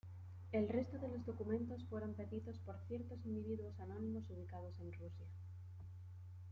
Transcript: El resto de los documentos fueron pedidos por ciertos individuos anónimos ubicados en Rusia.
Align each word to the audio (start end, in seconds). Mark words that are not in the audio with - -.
El 0.51 0.67
resto 0.67 0.97
de 0.97 1.07
los 1.09 1.23
documentos 1.27 1.83
fueron 1.87 2.15
pedidos 2.15 2.57
por 2.65 2.75
ciertos 2.87 3.19
individuos 3.23 3.79
anónimos 3.79 4.27
ubicados 4.31 4.73
en 4.79 4.91
Rusia. 4.93 5.27